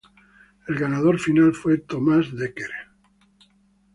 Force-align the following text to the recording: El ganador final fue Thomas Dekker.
El 0.67 0.79
ganador 0.79 1.19
final 1.19 1.53
fue 1.53 1.77
Thomas 1.77 2.35
Dekker. 2.35 2.71